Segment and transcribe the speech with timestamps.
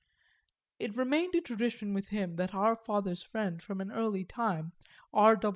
[0.79, 4.71] It remained a tradition with him that our father's friend from an early time,
[5.13, 5.39] R.